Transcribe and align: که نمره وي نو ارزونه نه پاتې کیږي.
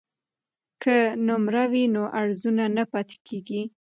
که 0.81 0.95
نمره 1.27 1.63
وي 1.71 1.83
نو 1.95 2.03
ارزونه 2.21 2.65
نه 2.77 2.83
پاتې 2.91 3.17
کیږي. 3.27 3.61